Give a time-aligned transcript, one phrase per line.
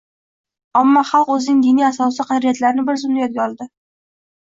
[0.79, 3.69] omma xalq o‘zining diniy asos-u qadriyatlarini bir zumda yodga oldi